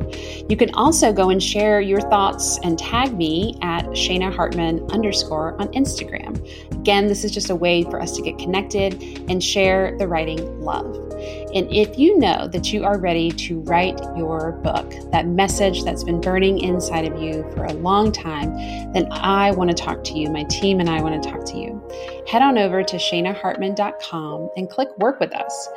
You 0.48 0.56
can 0.56 0.74
also 0.74 1.12
go 1.12 1.30
and 1.30 1.44
share 1.44 1.82
your 1.82 2.02
thoughts 2.02 2.58
and 2.64 2.80
tag 2.80 3.18
me 3.18 3.58
at 3.62 3.86
Shana 3.88 4.34
Hartman 4.34 4.90
underscore 4.92 5.60
on 5.60 5.68
Instagram. 5.74 6.40
Again, 6.72 7.08
this 7.08 7.26
is 7.26 7.32
just 7.32 7.50
a 7.50 7.56
way 7.56 7.84
for 7.84 8.02
us 8.02 8.16
to 8.16 8.22
get 8.22 8.38
connected 8.38 8.94
and 9.30 9.44
share 9.44 9.98
the 9.98 10.08
writing 10.08 10.62
love. 10.62 11.11
And 11.54 11.70
if 11.70 12.00
you 12.00 12.18
know 12.18 12.48
that 12.48 12.72
you 12.72 12.86
are 12.86 12.98
ready 12.98 13.30
to 13.32 13.60
write 13.62 14.00
your 14.16 14.54
book, 14.64 14.94
that 15.12 15.28
message 15.28 15.84
that's 15.84 16.04
been 16.04 16.22
burning 16.22 16.60
inside 16.60 17.06
of 17.06 17.22
you 17.22 17.44
for 17.54 17.66
a 17.66 17.74
long 17.74 18.14
time, 18.14 18.54
then 18.94 19.12
I 19.12 19.52
want 19.52 19.70
to 19.70 19.76
talk 19.76 20.06
to 20.06 20.14
you. 20.14 20.30
My 20.30 20.44
team 20.46 20.80
and 20.80 20.90
I 20.90 21.02
want 21.02 21.22
to 21.22 21.30
talk 21.30 21.44
to 21.48 21.58
you. 21.58 21.84
Head 22.26 22.42
on 22.42 22.58
over 22.58 22.84
to 22.84 22.96
shanahartman.com 22.96 24.50
and 24.56 24.70
click 24.70 24.98
work 24.98 25.20
with 25.20 25.36
us. 25.36 25.70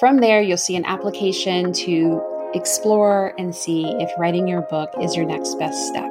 From 0.00 0.18
there, 0.18 0.42
you'll 0.42 0.56
see 0.56 0.74
an 0.74 0.84
application 0.84 1.72
to 1.74 2.50
explore 2.54 3.32
and 3.38 3.54
see 3.54 3.94
if 4.00 4.10
writing 4.18 4.48
your 4.48 4.62
book 4.62 4.92
is 5.00 5.14
your 5.14 5.24
next 5.24 5.56
best 5.56 5.86
step. 5.86 6.10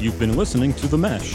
You've 0.00 0.18
been 0.20 0.36
listening 0.36 0.74
to 0.74 0.86
The 0.86 0.96
Mesh 0.96 1.34